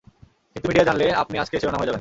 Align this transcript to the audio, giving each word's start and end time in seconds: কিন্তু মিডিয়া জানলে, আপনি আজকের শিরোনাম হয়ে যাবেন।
কিন্তু 0.53 0.67
মিডিয়া 0.67 0.85
জানলে, 0.85 1.05
আপনি 1.13 1.35
আজকের 1.37 1.59
শিরোনাম 1.59 1.79
হয়ে 1.79 1.81
যাবেন। 1.83 1.89